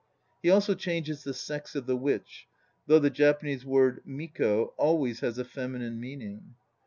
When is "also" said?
0.49-0.73